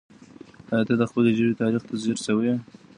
آیا 0.71 0.83
ته 0.87 0.93
د 0.99 1.03
خپلې 1.09 1.29
ژبې 1.37 1.59
تاریخ 1.61 1.81
ته 1.87 1.93
ځیر 2.03 2.17
سوی 2.25 2.45
یې؟ 2.51 2.55